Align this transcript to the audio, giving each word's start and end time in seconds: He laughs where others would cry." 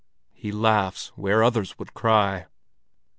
He 0.33 0.51
laughs 0.51 1.09
where 1.09 1.43
others 1.43 1.77
would 1.77 1.93
cry." 1.93 2.47